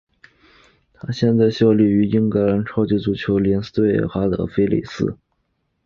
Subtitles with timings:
[0.93, 5.15] 他现在效力于英格兰超级足球联赛球队哈德斯菲尔德。